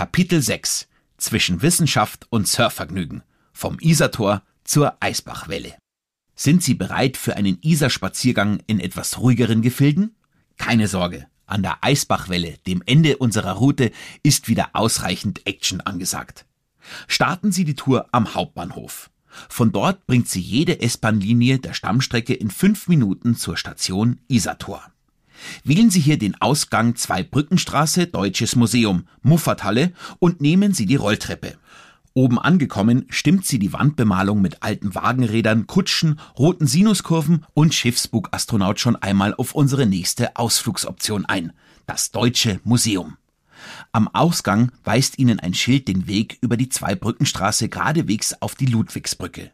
Kapitel 0.00 0.40
6 0.40 0.88
Zwischen 1.18 1.60
Wissenschaft 1.60 2.26
und 2.30 2.48
Surfvergnügen. 2.48 3.22
Vom 3.52 3.76
Isartor 3.80 4.42
zur 4.64 4.96
Eisbachwelle. 5.00 5.74
Sind 6.34 6.62
Sie 6.62 6.72
bereit 6.72 7.18
für 7.18 7.36
einen 7.36 7.58
Isarspaziergang 7.60 8.60
in 8.66 8.80
etwas 8.80 9.18
ruhigeren 9.18 9.60
Gefilden? 9.60 10.16
Keine 10.56 10.88
Sorge. 10.88 11.26
An 11.44 11.62
der 11.62 11.84
Eisbachwelle, 11.84 12.56
dem 12.66 12.82
Ende 12.86 13.18
unserer 13.18 13.52
Route, 13.52 13.92
ist 14.22 14.48
wieder 14.48 14.70
ausreichend 14.72 15.46
Action 15.46 15.82
angesagt. 15.82 16.46
Starten 17.06 17.52
Sie 17.52 17.66
die 17.66 17.76
Tour 17.76 18.08
am 18.10 18.34
Hauptbahnhof. 18.34 19.10
Von 19.50 19.70
dort 19.70 20.06
bringt 20.06 20.30
sie 20.30 20.40
jede 20.40 20.80
S-Bahn-Linie 20.80 21.58
der 21.58 21.74
Stammstrecke 21.74 22.32
in 22.32 22.50
fünf 22.50 22.88
Minuten 22.88 23.36
zur 23.36 23.58
Station 23.58 24.18
Isartor. 24.28 24.82
Wählen 25.64 25.90
Sie 25.90 26.00
hier 26.00 26.18
den 26.18 26.40
Ausgang 26.40 26.96
Zweibrückenstraße, 26.96 28.06
Deutsches 28.06 28.56
Museum, 28.56 29.04
Muffathalle 29.22 29.92
und 30.18 30.40
nehmen 30.40 30.74
Sie 30.74 30.86
die 30.86 30.96
Rolltreppe. 30.96 31.56
Oben 32.12 32.40
angekommen 32.40 33.06
stimmt 33.08 33.46
sie 33.46 33.60
die 33.60 33.72
Wandbemalung 33.72 34.42
mit 34.42 34.62
alten 34.62 34.94
Wagenrädern, 34.96 35.68
Kutschen, 35.68 36.18
roten 36.36 36.66
Sinuskurven 36.66 37.46
und 37.54 37.72
Schiffsbug-Astronaut 37.72 38.80
schon 38.80 38.96
einmal 38.96 39.32
auf 39.34 39.54
unsere 39.54 39.86
nächste 39.86 40.34
Ausflugsoption 40.36 41.24
ein. 41.24 41.52
Das 41.86 42.10
Deutsche 42.10 42.60
Museum. 42.64 43.16
Am 43.92 44.08
Ausgang 44.08 44.72
weist 44.84 45.18
Ihnen 45.18 45.38
ein 45.38 45.54
Schild 45.54 45.86
den 45.86 46.08
Weg 46.08 46.38
über 46.40 46.56
die 46.56 46.68
Zweibrückenstraße 46.68 47.68
geradewegs 47.68 48.34
auf 48.40 48.54
die 48.56 48.66
Ludwigsbrücke. 48.66 49.52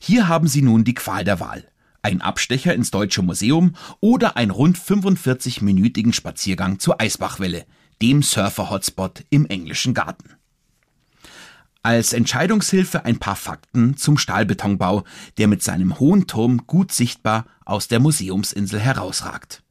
Hier 0.00 0.26
haben 0.26 0.48
Sie 0.48 0.62
nun 0.62 0.84
die 0.84 0.94
Qual 0.94 1.24
der 1.24 1.38
Wahl 1.38 1.71
ein 2.02 2.20
Abstecher 2.20 2.74
ins 2.74 2.90
Deutsche 2.90 3.22
Museum 3.22 3.74
oder 4.00 4.36
ein 4.36 4.50
rund 4.50 4.76
45-minütigen 4.76 6.12
Spaziergang 6.12 6.78
zur 6.78 7.00
Eisbachwelle, 7.00 7.64
dem 8.02 8.22
Surfer-Hotspot 8.22 9.24
im 9.30 9.46
englischen 9.46 9.94
Garten. 9.94 10.34
Als 11.84 12.12
Entscheidungshilfe 12.12 13.04
ein 13.04 13.18
paar 13.18 13.34
Fakten 13.34 13.96
zum 13.96 14.16
Stahlbetonbau, 14.16 15.04
der 15.38 15.48
mit 15.48 15.62
seinem 15.62 15.98
hohen 15.98 16.28
Turm 16.28 16.66
gut 16.66 16.92
sichtbar 16.92 17.46
aus 17.64 17.88
der 17.88 17.98
Museumsinsel 17.98 18.78
herausragt. 18.78 19.62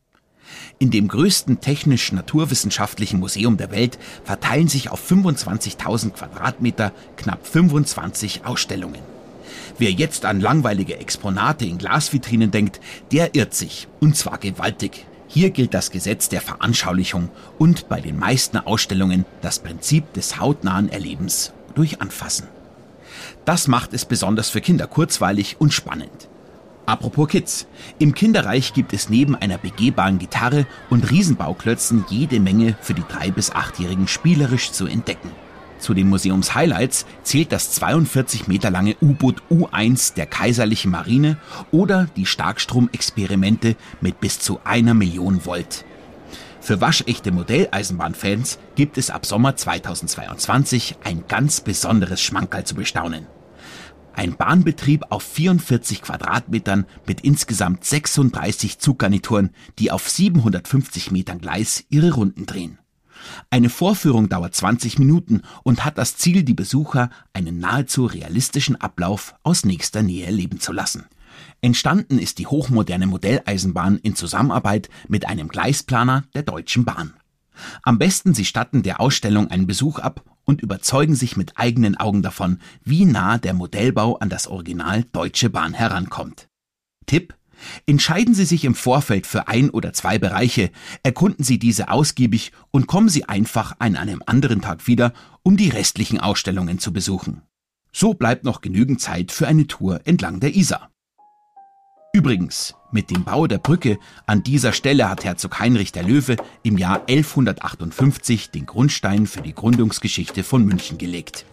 In 0.79 0.91
dem 0.91 1.07
größten 1.07 1.61
technisch-naturwissenschaftlichen 1.61 3.19
Museum 3.19 3.55
der 3.55 3.71
Welt 3.71 3.97
verteilen 4.25 4.67
sich 4.67 4.89
auf 4.89 5.09
25.000 5.09 6.11
Quadratmeter 6.11 6.91
knapp 7.15 7.47
25 7.47 8.45
Ausstellungen. 8.45 9.20
Wer 9.77 9.91
jetzt 9.91 10.25
an 10.25 10.39
langweilige 10.39 10.97
Exponate 10.99 11.65
in 11.65 11.77
Glasvitrinen 11.77 12.51
denkt, 12.51 12.79
der 13.11 13.35
irrt 13.35 13.53
sich. 13.53 13.87
Und 13.99 14.15
zwar 14.15 14.37
gewaltig. 14.37 15.05
Hier 15.27 15.49
gilt 15.49 15.73
das 15.73 15.91
Gesetz 15.91 16.27
der 16.27 16.41
Veranschaulichung 16.41 17.29
und 17.57 17.87
bei 17.87 18.01
den 18.01 18.19
meisten 18.19 18.57
Ausstellungen 18.57 19.25
das 19.41 19.59
Prinzip 19.59 20.13
des 20.13 20.39
hautnahen 20.39 20.89
Erlebens 20.89 21.53
durch 21.73 22.01
Anfassen. 22.01 22.47
Das 23.45 23.67
macht 23.67 23.93
es 23.93 24.05
besonders 24.05 24.49
für 24.49 24.61
Kinder 24.61 24.87
kurzweilig 24.87 25.55
und 25.59 25.73
spannend. 25.73 26.29
Apropos 26.85 27.29
Kids. 27.29 27.67
Im 27.99 28.13
Kinderreich 28.13 28.73
gibt 28.73 28.91
es 28.91 29.07
neben 29.07 29.35
einer 29.35 29.57
begehbaren 29.57 30.19
Gitarre 30.19 30.65
und 30.89 31.09
Riesenbauklötzen 31.09 32.03
jede 32.09 32.39
Menge 32.39 32.75
für 32.81 32.93
die 32.93 33.05
drei 33.07 33.31
bis 33.31 33.51
achtjährigen 33.51 34.09
spielerisch 34.09 34.71
zu 34.71 34.87
entdecken. 34.87 35.31
Zu 35.81 35.95
den 35.95 36.09
Museumshighlights 36.09 37.07
zählt 37.23 37.51
das 37.51 37.71
42 37.71 38.47
Meter 38.47 38.69
lange 38.69 38.95
U-Boot 39.01 39.41
U1 39.49 40.13
der 40.13 40.27
Kaiserlichen 40.27 40.91
Marine 40.91 41.37
oder 41.71 42.07
die 42.15 42.27
Starkstromexperimente 42.27 43.75
mit 43.99 44.19
bis 44.19 44.39
zu 44.39 44.59
einer 44.63 44.93
Million 44.93 45.43
Volt. 45.43 45.83
Für 46.61 46.79
waschechte 46.79 47.31
Modelleisenbahnfans 47.31 48.59
gibt 48.75 48.99
es 48.99 49.09
ab 49.09 49.25
Sommer 49.25 49.55
2022 49.55 50.97
ein 51.03 51.23
ganz 51.27 51.61
besonderes 51.61 52.21
Schmankerl 52.21 52.63
zu 52.63 52.75
bestaunen. 52.75 53.25
Ein 54.13 54.35
Bahnbetrieb 54.35 55.05
auf 55.09 55.23
44 55.23 56.03
Quadratmetern 56.03 56.85
mit 57.07 57.21
insgesamt 57.21 57.85
36 57.85 58.77
Zuggarnituren, 58.77 59.49
die 59.79 59.89
auf 59.89 60.07
750 60.07 61.09
Metern 61.09 61.39
Gleis 61.39 61.85
ihre 61.89 62.13
Runden 62.13 62.45
drehen. 62.45 62.77
Eine 63.49 63.69
Vorführung 63.69 64.29
dauert 64.29 64.55
20 64.55 64.99
Minuten 64.99 65.41
und 65.63 65.85
hat 65.85 65.97
das 65.97 66.17
Ziel, 66.17 66.43
die 66.43 66.53
Besucher 66.53 67.09
einen 67.33 67.59
nahezu 67.59 68.05
realistischen 68.05 68.75
Ablauf 68.75 69.35
aus 69.43 69.65
nächster 69.65 70.03
Nähe 70.03 70.25
erleben 70.25 70.59
zu 70.59 70.71
lassen. 70.71 71.05
Entstanden 71.61 72.19
ist 72.19 72.39
die 72.39 72.47
hochmoderne 72.47 73.07
Modelleisenbahn 73.07 73.97
in 73.97 74.15
Zusammenarbeit 74.15 74.89
mit 75.07 75.27
einem 75.27 75.47
Gleisplaner 75.47 76.23
der 76.33 76.43
Deutschen 76.43 76.85
Bahn. 76.85 77.13
Am 77.83 77.97
besten 77.97 78.33
Sie 78.33 78.45
statten 78.45 78.83
der 78.83 78.99
Ausstellung 78.99 79.49
einen 79.49 79.67
Besuch 79.67 79.99
ab 79.99 80.23
und 80.45 80.61
überzeugen 80.61 81.15
sich 81.15 81.37
mit 81.37 81.57
eigenen 81.57 81.97
Augen 81.97 82.21
davon, 82.21 82.59
wie 82.83 83.05
nah 83.05 83.37
der 83.37 83.53
Modellbau 83.53 84.17
an 84.17 84.29
das 84.29 84.47
Original 84.47 85.03
Deutsche 85.11 85.49
Bahn 85.49 85.73
herankommt. 85.73 86.47
Tipp 87.05 87.35
Entscheiden 87.85 88.33
Sie 88.33 88.45
sich 88.45 88.65
im 88.65 88.75
Vorfeld 88.75 89.27
für 89.27 89.47
ein 89.47 89.69
oder 89.69 89.93
zwei 89.93 90.17
Bereiche, 90.17 90.71
erkunden 91.03 91.43
Sie 91.43 91.59
diese 91.59 91.89
ausgiebig 91.89 92.51
und 92.71 92.87
kommen 92.87 93.09
Sie 93.09 93.25
einfach 93.25 93.75
an 93.79 93.95
einem 93.95 94.23
anderen 94.25 94.61
Tag 94.61 94.87
wieder, 94.87 95.13
um 95.43 95.57
die 95.57 95.69
restlichen 95.69 96.19
Ausstellungen 96.19 96.79
zu 96.79 96.93
besuchen. 96.93 97.41
So 97.91 98.13
bleibt 98.13 98.45
noch 98.45 98.61
genügend 98.61 99.01
Zeit 99.01 99.31
für 99.31 99.47
eine 99.47 99.67
Tour 99.67 100.01
entlang 100.05 100.39
der 100.39 100.55
Isar. 100.55 100.91
Übrigens, 102.13 102.75
mit 102.91 103.09
dem 103.09 103.23
Bau 103.23 103.47
der 103.47 103.57
Brücke 103.57 103.97
an 104.25 104.43
dieser 104.43 104.73
Stelle 104.73 105.09
hat 105.09 105.23
Herzog 105.23 105.59
Heinrich 105.59 105.93
der 105.93 106.03
Löwe 106.03 106.35
im 106.61 106.77
Jahr 106.77 107.01
1158 107.07 108.49
den 108.51 108.65
Grundstein 108.65 109.27
für 109.27 109.41
die 109.41 109.55
Gründungsgeschichte 109.55 110.43
von 110.43 110.65
München 110.65 110.97
gelegt. 110.97 111.45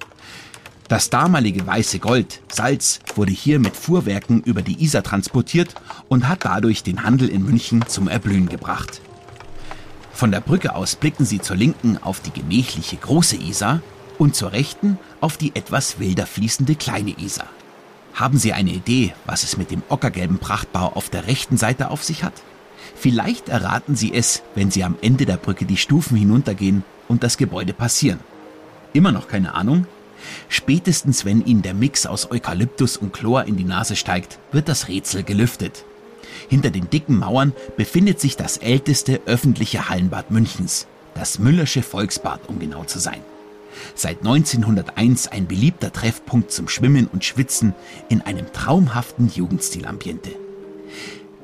Das 0.88 1.10
damalige 1.10 1.66
weiße 1.66 1.99
Gold, 1.99 2.41
Salz, 2.50 3.00
wurde 3.15 3.32
hier 3.32 3.59
mit 3.59 3.76
Fuhrwerken 3.76 4.43
über 4.43 4.62
die 4.62 4.82
Isar 4.82 5.03
transportiert 5.03 5.75
und 6.09 6.28
hat 6.28 6.47
dadurch 6.47 6.82
den 6.82 7.04
Handel 7.04 7.28
in 7.28 7.44
München 7.44 7.87
zum 7.87 8.09
Erblühen 8.09 8.49
gebracht. 8.49 9.03
Von 10.15 10.31
der 10.31 10.41
Brücke 10.41 10.75
aus 10.75 10.97
blicken 10.97 11.27
Sie 11.27 11.41
zur 11.41 11.56
Linken 11.56 11.98
auf 12.03 12.21
die 12.21 12.32
gemächliche 12.32 12.97
große 12.97 13.37
Isar 13.37 13.82
und 14.16 14.34
zur 14.34 14.53
Rechten 14.53 14.98
auf 15.21 15.37
die 15.37 15.54
etwas 15.54 16.00
wilder 16.00 16.27
fließende 16.27 16.75
kleine 16.75 17.15
Isar. 17.19 17.48
Haben 18.15 18.38
Sie 18.38 18.54
eine 18.54 18.71
Idee, 18.71 19.12
was 19.27 19.44
es 19.44 19.59
mit 19.59 19.71
dem 19.71 19.82
ockergelben 19.91 20.38
Prachtbau 20.38 20.93
auf 20.94 21.10
der 21.10 21.27
rechten 21.27 21.59
Seite 21.59 21.91
auf 21.91 22.03
sich 22.03 22.25
hat? 22.25 22.32
Vielleicht 22.97 23.50
erraten 23.50 23.94
Sie 23.94 24.15
es, 24.15 24.43
wenn 24.54 24.71
Sie 24.71 24.82
am 24.84 24.97
Ende 25.03 25.27
der 25.27 25.37
Brücke 25.37 25.66
die 25.66 25.77
Stufen 25.77 26.16
hinuntergehen 26.16 26.82
und 27.09 27.22
das 27.22 27.37
Gebäude 27.37 27.75
passieren. 27.75 28.21
Immer 28.94 29.12
noch 29.12 29.28
keine 29.28 29.54
Ahnung? 29.54 29.87
Spätestens 30.48 31.24
wenn 31.24 31.44
Ihnen 31.44 31.62
der 31.62 31.74
Mix 31.74 32.06
aus 32.06 32.30
Eukalyptus 32.30 32.96
und 32.96 33.12
Chlor 33.12 33.44
in 33.44 33.56
die 33.56 33.64
Nase 33.64 33.96
steigt, 33.96 34.38
wird 34.52 34.68
das 34.68 34.88
Rätsel 34.88 35.22
gelüftet. 35.22 35.84
Hinter 36.48 36.70
den 36.70 36.90
dicken 36.90 37.18
Mauern 37.18 37.52
befindet 37.76 38.20
sich 38.20 38.36
das 38.36 38.56
älteste 38.56 39.20
öffentliche 39.26 39.88
Hallenbad 39.88 40.30
Münchens, 40.30 40.86
das 41.14 41.38
Müllersche 41.38 41.82
Volksbad, 41.82 42.48
um 42.48 42.58
genau 42.58 42.84
zu 42.84 42.98
sein. 42.98 43.20
Seit 43.94 44.18
1901 44.18 45.28
ein 45.28 45.46
beliebter 45.46 45.92
Treffpunkt 45.92 46.50
zum 46.50 46.68
Schwimmen 46.68 47.06
und 47.06 47.24
Schwitzen 47.24 47.74
in 48.08 48.22
einem 48.22 48.52
traumhaften 48.52 49.28
Jugendstilambiente. 49.28 50.30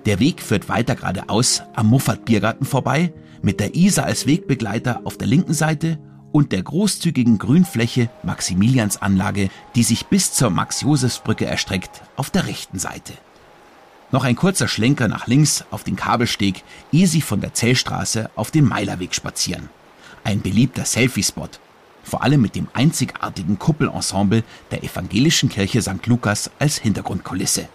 Der 0.06 0.20
Weg 0.20 0.42
führt 0.42 0.68
weiter 0.68 0.96
geradeaus 0.96 1.62
am 1.74 1.88
Muffat 1.88 2.24
Biergarten 2.24 2.66
vorbei, 2.66 3.12
mit 3.42 3.60
der 3.60 3.74
Isar 3.74 4.06
als 4.06 4.26
Wegbegleiter 4.26 5.02
auf 5.04 5.16
der 5.16 5.28
linken 5.28 5.54
Seite 5.54 5.98
und 6.34 6.50
der 6.50 6.65
großzügigen 6.65 7.39
Grünfläche 7.39 8.11
Maximiliansanlage, 8.25 9.50
die 9.77 9.84
sich 9.84 10.06
bis 10.06 10.33
zur 10.33 10.50
Max-Josefs-Brücke 10.50 11.47
erstreckt, 11.47 12.03
auf 12.17 12.31
der 12.31 12.49
rechten 12.49 12.81
Seite. 12.81 13.12
Noch 14.11 14.25
ein 14.25 14.34
kurzer 14.34 14.67
Schlenker 14.67 15.06
nach 15.06 15.28
links 15.28 15.65
auf 15.71 15.84
den 15.84 15.95
Kabelsteg, 15.95 16.65
ehe 16.91 17.06
Sie 17.06 17.21
von 17.21 17.41
der 17.41 17.55
Zellstraße 17.55 18.31
auf 18.34 18.50
den 18.50 18.65
Meilerweg 18.65 19.15
spazieren. 19.15 19.69
Ein 20.25 20.41
beliebter 20.41 20.84
Selfie-Spot, 20.84 21.51
vor 22.03 22.25
allem 22.25 22.41
mit 22.41 22.57
dem 22.57 22.66
einzigartigen 22.72 23.60
Kuppelensemble 23.60 24.42
der 24.72 24.83
evangelischen 24.83 25.51
Kirche 25.51 25.83
St. 25.83 26.04
Lukas 26.07 26.51
als 26.59 26.78
Hintergrundkulisse. 26.78 27.69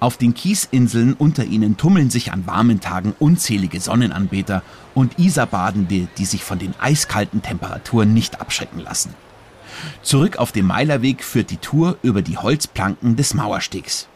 Auf 0.00 0.16
den 0.16 0.32
Kiesinseln 0.32 1.14
unter 1.14 1.44
ihnen 1.44 1.76
tummeln 1.76 2.08
sich 2.08 2.32
an 2.32 2.46
warmen 2.46 2.80
Tagen 2.80 3.14
unzählige 3.18 3.80
Sonnenanbeter 3.80 4.62
und 4.94 5.18
Isarbadende, 5.18 6.06
die 6.16 6.24
sich 6.24 6.44
von 6.44 6.60
den 6.60 6.74
eiskalten 6.78 7.42
Temperaturen 7.42 8.14
nicht 8.14 8.40
abschrecken 8.40 8.80
lassen. 8.80 9.14
Zurück 10.02 10.36
auf 10.36 10.52
dem 10.52 10.66
Meilerweg 10.66 11.24
führt 11.24 11.50
die 11.50 11.56
Tour 11.56 11.98
über 12.02 12.22
die 12.22 12.38
Holzplanken 12.38 13.16
des 13.16 13.34
Mauerstegs. 13.34 14.08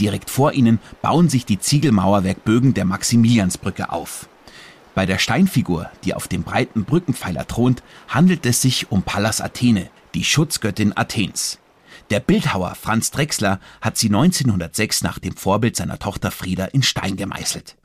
Direkt 0.00 0.30
vor 0.30 0.52
ihnen 0.52 0.78
bauen 1.02 1.28
sich 1.28 1.44
die 1.44 1.58
Ziegelmauerwerkbögen 1.58 2.72
der 2.72 2.84
Maximiliansbrücke 2.86 3.92
auf. 3.92 4.28
Bei 4.94 5.06
der 5.06 5.18
Steinfigur, 5.18 5.90
die 6.04 6.14
auf 6.14 6.26
dem 6.26 6.42
breiten 6.42 6.84
Brückenpfeiler 6.84 7.46
thront, 7.46 7.82
handelt 8.08 8.46
es 8.46 8.62
sich 8.62 8.90
um 8.90 9.02
Pallas 9.02 9.40
Athene, 9.40 9.90
die 10.14 10.24
Schutzgöttin 10.24 10.96
Athens. 10.96 11.58
Der 12.10 12.20
Bildhauer 12.20 12.74
Franz 12.74 13.10
Drexler 13.10 13.60
hat 13.82 13.98
sie 13.98 14.06
1906 14.06 15.02
nach 15.02 15.18
dem 15.18 15.36
Vorbild 15.36 15.76
seiner 15.76 15.98
Tochter 15.98 16.30
Frieda 16.30 16.64
in 16.64 16.82
Stein 16.82 17.16
gemeißelt. 17.16 17.76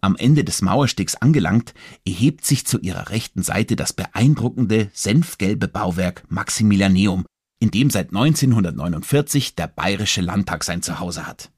Am 0.00 0.16
Ende 0.16 0.44
des 0.44 0.62
Mauersticks 0.62 1.16
angelangt, 1.16 1.74
erhebt 2.06 2.46
sich 2.46 2.66
zu 2.66 2.78
ihrer 2.78 3.10
rechten 3.10 3.42
Seite 3.42 3.76
das 3.76 3.92
beeindruckende 3.92 4.90
senfgelbe 4.94 5.68
Bauwerk 5.68 6.24
Maximilianeum, 6.28 7.26
in 7.58 7.70
dem 7.70 7.90
seit 7.90 8.08
1949 8.08 9.56
der 9.56 9.66
Bayerische 9.66 10.22
Landtag 10.22 10.64
sein 10.64 10.80
Zuhause 10.80 11.26
hat. 11.26 11.50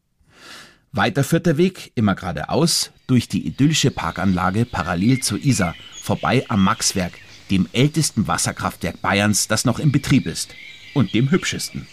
Weiter 0.91 1.23
führt 1.23 1.47
der 1.47 1.57
Weg, 1.57 1.93
immer 1.95 2.17
geradeaus, 2.17 2.91
durch 3.07 3.29
die 3.29 3.47
idyllische 3.47 3.93
Parkanlage 3.93 4.65
parallel 4.65 5.21
zur 5.21 5.39
Isar, 5.39 5.77
vorbei 6.03 6.45
am 6.49 6.65
Maxwerk, 6.65 7.13
dem 7.51 7.69
ältesten 7.73 8.27
Wasserkraftwerk 8.27 9.01
Bayerns, 9.03 9.47
das 9.47 9.65
noch 9.65 9.79
in 9.79 9.93
Betrieb 9.93 10.27
ist. 10.27 10.55
Und 10.95 11.15
dem 11.15 11.31
hübschesten. 11.31 11.87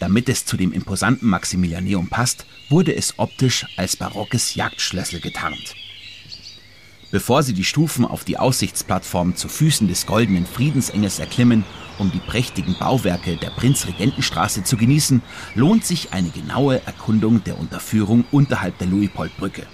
Damit 0.00 0.30
es 0.30 0.46
zu 0.46 0.56
dem 0.56 0.72
imposanten 0.72 1.28
Maximilianeum 1.28 2.08
passt, 2.08 2.46
wurde 2.70 2.96
es 2.96 3.18
optisch 3.18 3.66
als 3.76 3.96
barockes 3.96 4.54
Jagdschlössel 4.54 5.20
getarnt. 5.20 5.76
Bevor 7.10 7.42
sie 7.42 7.52
die 7.52 7.64
Stufen 7.64 8.04
auf 8.06 8.24
die 8.24 8.38
Aussichtsplattform 8.38 9.36
zu 9.36 9.48
Füßen 9.48 9.88
des 9.88 10.06
goldenen 10.06 10.46
Friedensengels 10.46 11.18
erklimmen, 11.18 11.64
um 11.98 12.10
die 12.10 12.18
prächtigen 12.18 12.78
Bauwerke 12.78 13.36
der 13.36 13.50
Prinz-Regentenstraße 13.50 14.64
zu 14.64 14.78
genießen, 14.78 15.20
lohnt 15.54 15.84
sich 15.84 16.12
eine 16.12 16.30
genaue 16.30 16.80
Erkundung 16.86 17.44
der 17.44 17.58
Unterführung 17.58 18.24
unterhalb 18.30 18.78
der 18.78 18.86
Luitpoldbrücke. 18.86 19.66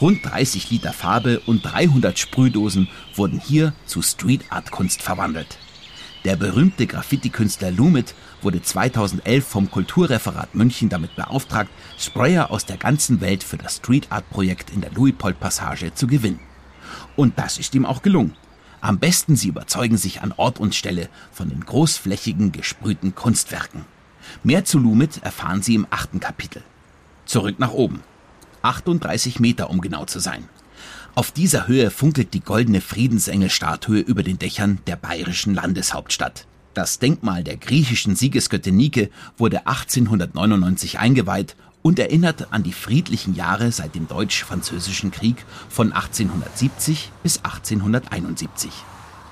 Rund 0.00 0.26
30 0.26 0.70
Liter 0.70 0.92
Farbe 0.92 1.40
und 1.46 1.62
300 1.62 2.18
Sprühdosen 2.18 2.88
wurden 3.14 3.40
hier 3.40 3.74
zu 3.86 4.02
Street-Art-Kunst 4.02 5.02
verwandelt. 5.02 5.58
Der 6.26 6.34
berühmte 6.34 6.88
Graffiti-Künstler 6.88 7.70
Lumit 7.70 8.12
wurde 8.42 8.60
2011 8.60 9.46
vom 9.46 9.70
Kulturreferat 9.70 10.56
München 10.56 10.88
damit 10.88 11.14
beauftragt, 11.14 11.70
Sprayer 11.96 12.50
aus 12.50 12.66
der 12.66 12.78
ganzen 12.78 13.20
Welt 13.20 13.44
für 13.44 13.56
das 13.56 13.76
Street 13.76 14.10
Art 14.10 14.28
Projekt 14.30 14.70
in 14.70 14.80
der 14.80 14.90
Louis-Pold-Passage 14.90 15.94
zu 15.94 16.08
gewinnen. 16.08 16.40
Und 17.14 17.38
das 17.38 17.58
ist 17.58 17.76
ihm 17.76 17.86
auch 17.86 18.02
gelungen. 18.02 18.34
Am 18.80 18.98
besten 18.98 19.36
sie 19.36 19.46
überzeugen 19.46 19.98
sich 19.98 20.20
an 20.20 20.34
Ort 20.36 20.58
und 20.58 20.74
Stelle 20.74 21.10
von 21.30 21.48
den 21.48 21.64
großflächigen 21.64 22.50
gesprühten 22.50 23.14
Kunstwerken. 23.14 23.84
Mehr 24.42 24.64
zu 24.64 24.80
Lumit 24.80 25.22
erfahren 25.22 25.62
Sie 25.62 25.76
im 25.76 25.86
achten 25.90 26.18
Kapitel. 26.18 26.64
Zurück 27.24 27.60
nach 27.60 27.70
oben. 27.70 28.02
38 28.62 29.38
Meter, 29.38 29.70
um 29.70 29.80
genau 29.80 30.06
zu 30.06 30.18
sein. 30.18 30.48
Auf 31.18 31.30
dieser 31.30 31.66
Höhe 31.66 31.90
funkelt 31.90 32.34
die 32.34 32.40
goldene 32.40 32.82
Friedensengelstatue 32.82 34.00
über 34.00 34.22
den 34.22 34.38
Dächern 34.38 34.80
der 34.86 34.96
bayerischen 34.96 35.54
Landeshauptstadt. 35.54 36.46
Das 36.74 36.98
Denkmal 36.98 37.42
der 37.42 37.56
griechischen 37.56 38.14
Siegesgöttin 38.14 38.76
Nike 38.76 39.08
wurde 39.38 39.66
1899 39.66 40.98
eingeweiht 40.98 41.56
und 41.80 41.98
erinnert 41.98 42.52
an 42.52 42.64
die 42.64 42.74
friedlichen 42.74 43.34
Jahre 43.34 43.72
seit 43.72 43.94
dem 43.94 44.08
Deutsch-Französischen 44.08 45.10
Krieg 45.10 45.46
von 45.70 45.90
1870 45.90 47.10
bis 47.22 47.38
1871. 47.38 48.70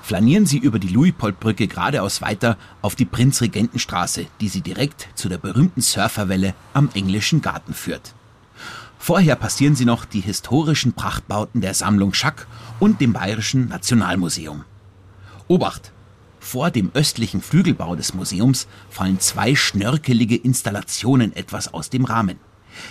Flanieren 0.01 0.47
Sie 0.47 0.57
über 0.57 0.79
die 0.79 0.87
Louis-Pold-Brücke 0.87 1.67
geradeaus 1.67 2.19
weiter 2.19 2.57
auf 2.81 2.95
die 2.95 3.05
Prinzregentenstraße, 3.05 4.25
die 4.41 4.49
Sie 4.49 4.61
direkt 4.61 5.09
zu 5.13 5.29
der 5.29 5.37
berühmten 5.37 5.81
Surferwelle 5.81 6.55
am 6.73 6.89
Englischen 6.95 7.43
Garten 7.43 7.75
führt. 7.75 8.15
Vorher 9.07 9.35
passieren 9.35 9.75
Sie 9.75 9.85
noch 9.85 10.03
die 10.03 10.19
historischen 10.19 10.93
Prachtbauten 10.93 11.61
der 11.61 11.75
Sammlung 11.75 12.15
Schack 12.15 12.47
und 12.79 13.01
dem 13.01 13.13
Bayerischen 13.13 13.67
Nationalmuseum. 13.67 14.63
Obacht! 15.47 15.91
Vor 16.39 16.71
dem 16.71 16.89
östlichen 16.95 17.43
Flügelbau 17.43 17.95
des 17.95 18.15
Museums 18.15 18.65
fallen 18.89 19.19
zwei 19.19 19.53
schnörkelige 19.53 20.35
Installationen 20.35 21.35
etwas 21.35 21.71
aus 21.71 21.91
dem 21.91 22.05
Rahmen. 22.05 22.39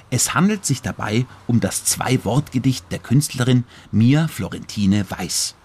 Es 0.08 0.34
handelt 0.34 0.64
sich 0.64 0.82
dabei 0.82 1.26
um 1.48 1.58
das 1.58 1.84
Zwei-Wort-Gedicht 1.84 2.84
der 2.92 3.00
Künstlerin 3.00 3.64
Mia 3.90 4.28
Florentine 4.28 5.10
Weiß. 5.10 5.56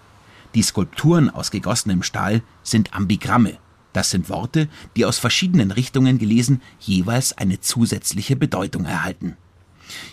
Die 0.56 0.62
Skulpturen 0.62 1.30
aus 1.30 1.52
gegossenem 1.52 2.02
Stahl 2.02 2.42
sind 2.64 2.92
Ambigramme. 2.92 3.58
Das 3.92 4.10
sind 4.10 4.28
Worte, 4.28 4.68
die 4.96 5.04
aus 5.04 5.20
verschiedenen 5.20 5.70
Richtungen 5.70 6.18
gelesen 6.18 6.60
jeweils 6.80 7.38
eine 7.38 7.60
zusätzliche 7.60 8.34
Bedeutung 8.34 8.84
erhalten. 8.84 9.36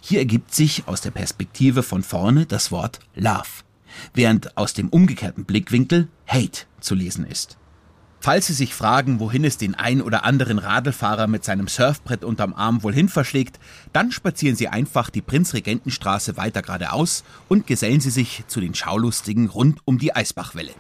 Hier 0.02 0.20
ergibt 0.20 0.54
sich 0.54 0.88
aus 0.88 1.02
der 1.02 1.12
Perspektive 1.12 1.84
von 1.84 2.04
vorne 2.04 2.46
das 2.46 2.72
Wort 2.72 3.00
Love, 3.16 3.64
während 4.14 4.58
aus 4.58 4.74
dem 4.74 4.90
umgekehrten 4.90 5.46
Blickwinkel 5.46 6.08
Hate 6.28 6.66
zu 6.80 6.96
lesen 6.96 7.26
ist. 7.26 7.58
Falls 8.20 8.48
Sie 8.48 8.54
sich 8.54 8.74
fragen, 8.74 9.20
wohin 9.20 9.46
es 9.46 9.58
den 9.58 9.76
ein 9.76 10.02
oder 10.02 10.26
anderen 10.26 10.58
Radlfahrer 10.58 11.28
mit 11.28 11.46
seinem 11.46 11.68
Surfbrett 11.68 12.24
unterm 12.24 12.54
Arm 12.54 12.84
wohl 12.84 12.94
hin 12.94 13.10
verschlägt, 13.10 13.60
dann 13.94 14.12
spazieren 14.12 14.56
Sie 14.56 14.68
einfach 14.68 15.10
die 15.10 15.22
Prinzregentenstraße 15.22 16.36
weiter 16.36 16.62
geradeaus 16.62 17.24
und 17.48 17.68
gesellen 17.68 18.02
Sie 18.02 18.10
sich 18.10 18.44
zu 18.48 18.60
den 18.60 18.74
Schaulustigen 18.74 19.48
rund 19.48 19.80
um 19.86 20.00
die 20.00 20.16
Eisbachwelle. 20.16 20.74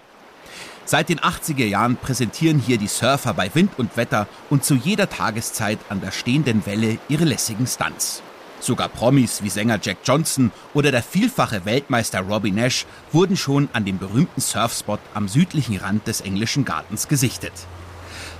Seit 0.85 1.09
den 1.09 1.19
80er 1.19 1.65
Jahren 1.65 1.97
präsentieren 1.97 2.59
hier 2.59 2.77
die 2.77 2.87
Surfer 2.87 3.33
bei 3.33 3.53
Wind 3.53 3.71
und 3.77 3.97
Wetter 3.97 4.27
und 4.49 4.63
zu 4.63 4.73
jeder 4.73 5.09
Tageszeit 5.09 5.79
an 5.89 6.01
der 6.01 6.11
stehenden 6.11 6.65
Welle 6.65 6.97
ihre 7.07 7.25
lässigen 7.25 7.67
Stunts. 7.67 8.23
Sogar 8.59 8.89
Promis 8.89 9.43
wie 9.43 9.49
Sänger 9.49 9.79
Jack 9.81 9.97
Johnson 10.03 10.51
oder 10.73 10.91
der 10.91 11.03
vielfache 11.03 11.65
Weltmeister 11.65 12.21
Robbie 12.21 12.51
Nash 12.51 12.85
wurden 13.11 13.37
schon 13.37 13.69
an 13.73 13.85
dem 13.85 13.97
berühmten 13.99 14.41
Surfspot 14.41 14.99
am 15.13 15.27
südlichen 15.27 15.77
Rand 15.77 16.07
des 16.07 16.21
englischen 16.21 16.65
Gartens 16.65 17.07
gesichtet. 17.07 17.53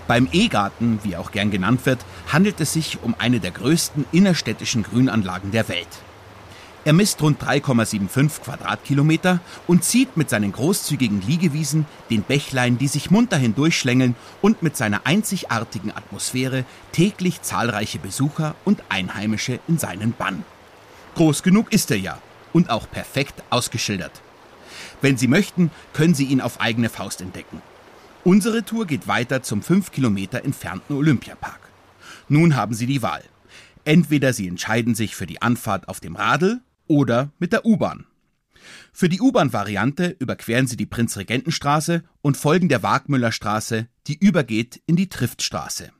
Beim 0.08 0.28
E-Garten, 0.32 1.00
wie 1.04 1.14
er 1.14 1.20
auch 1.20 1.32
gern 1.32 1.52
genannt 1.52 1.86
wird, 1.86 2.00
handelt 2.32 2.60
es 2.62 2.74
sich 2.74 2.98
um 3.04 3.14
eine 3.20 3.40
der 3.40 3.52
größten 3.52 4.06
innerstädtischen 4.12 4.84
Grünanlagen 4.84 5.52
der 5.52 5.68
Welt. 5.68 5.88
Er 6.88 6.94
misst 6.94 7.22
rund 7.22 7.44
3,75 7.44 8.44
Quadratkilometer 8.44 9.42
und 9.68 9.84
zieht 9.84 10.16
mit 10.16 10.30
seinen 10.30 10.54
großzügigen 10.54 11.22
Liegewiesen, 11.22 11.86
den 12.10 12.22
Bächlein, 12.22 12.78
die 12.78 12.88
sich 12.88 13.12
munter 13.12 13.36
hindurchschlängeln 13.36 14.16
und 14.42 14.64
mit 14.64 14.78
seiner 14.78 15.06
einzigartigen 15.06 15.92
Atmosphäre 15.92 16.64
täglich 16.94 17.42
zahlreiche 17.42 18.00
Besucher 18.00 18.56
und 18.64 18.84
Einheimische 18.88 19.60
in 19.68 19.78
seinen 19.78 20.14
Bann. 20.14 20.46
Groß 21.16 21.44
genug 21.44 21.74
ist 21.74 21.92
er 21.92 21.98
ja 21.98 22.22
und 22.54 22.70
auch 22.70 22.90
perfekt 22.90 23.44
ausgeschildert. 23.50 24.22
Wenn 25.02 25.18
Sie 25.18 25.28
möchten, 25.28 25.72
können 25.92 26.16
Sie 26.16 26.24
ihn 26.24 26.40
auf 26.40 26.62
eigene 26.62 26.88
Faust 26.88 27.20
entdecken. 27.20 27.62
Unsere 28.24 28.64
Tour 28.64 28.86
geht 28.86 29.10
weiter 29.10 29.44
zum 29.44 29.62
fünf 29.62 29.92
Kilometer 29.92 30.46
entfernten 30.46 30.96
Olympiapark. 30.96 31.60
Nun 32.30 32.56
haben 32.56 32.74
Sie 32.74 32.86
die 32.86 33.02
Wahl. 33.02 33.26
Entweder 33.84 34.32
Sie 34.32 34.48
entscheiden 34.48 34.96
sich 34.96 35.18
für 35.18 35.26
die 35.26 35.42
Anfahrt 35.42 35.90
auf 35.90 36.00
dem 36.00 36.16
Radl 36.16 36.62
oder 36.88 37.32
mit 37.40 37.54
der 37.54 37.66
U-Bahn. 37.66 38.06
Für 38.92 39.10
die 39.10 39.22
U-Bahn-Variante 39.22 40.16
überqueren 40.20 40.68
Sie 40.68 40.78
die 40.78 40.86
Prinzregentenstraße 40.86 42.04
und 42.22 42.38
folgen 42.38 42.70
der 42.70 42.84
Wagmüllerstraße, 42.84 43.88
die 44.08 44.18
übergeht 44.18 44.82
in 44.86 44.96
die 44.96 45.10
Triftstraße. 45.10 45.92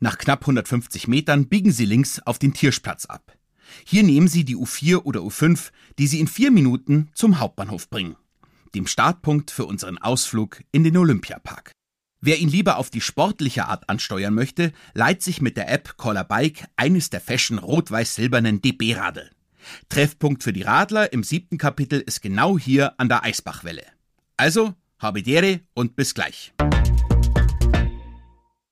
Nach 0.00 0.16
knapp 0.16 0.40
150 0.42 1.08
Metern 1.08 1.48
biegen 1.48 1.72
Sie 1.72 1.84
links 1.84 2.20
auf 2.20 2.38
den 2.38 2.54
Tiersplatz 2.54 3.04
ab. 3.04 3.36
Hier 3.84 4.02
nehmen 4.02 4.28
Sie 4.28 4.44
die 4.44 4.56
U4 4.56 5.02
oder 5.02 5.20
U5, 5.20 5.70
die 5.98 6.06
Sie 6.06 6.20
in 6.20 6.26
vier 6.26 6.50
Minuten 6.50 7.10
zum 7.14 7.38
Hauptbahnhof 7.38 7.88
bringen, 7.90 8.16
dem 8.74 8.86
Startpunkt 8.86 9.50
für 9.50 9.66
unseren 9.66 9.98
Ausflug 9.98 10.62
in 10.72 10.84
den 10.84 10.96
Olympiapark. 10.96 11.72
Wer 12.22 12.38
ihn 12.38 12.48
lieber 12.48 12.76
auf 12.76 12.90
die 12.90 13.00
sportliche 13.00 13.66
Art 13.66 13.88
ansteuern 13.88 14.34
möchte, 14.34 14.72
leiht 14.92 15.22
sich 15.22 15.40
mit 15.40 15.56
der 15.56 15.70
App 15.70 15.96
Caller 15.96 16.24
Bike 16.24 16.66
eines 16.76 17.08
der 17.10 17.20
Fashion 17.20 17.58
rot-weiß-silbernen 17.58 18.60
DB-Radl. 18.60 19.30
Treffpunkt 19.88 20.42
für 20.42 20.52
die 20.52 20.62
Radler 20.62 21.12
im 21.12 21.22
siebten 21.22 21.58
Kapitel 21.58 22.00
ist 22.00 22.22
genau 22.22 22.58
hier 22.58 22.98
an 22.98 23.08
der 23.08 23.24
Eisbachwelle. 23.24 23.84
Also, 24.36 24.74
habe 24.98 25.22
Dere 25.22 25.60
und 25.74 25.96
bis 25.96 26.14
gleich. 26.14 26.52